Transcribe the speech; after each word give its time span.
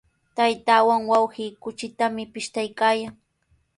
Taytaawan 0.37 1.01
wawqi 1.11 1.45
kuchitami 1.63 2.23
pishtaykaayan. 2.33 3.13